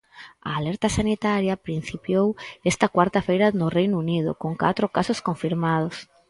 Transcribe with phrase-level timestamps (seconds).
[0.49, 2.27] A alerta sanitaria principiou
[2.71, 5.95] esta cuarta feira no Reino Unido, con catro casos confirmados.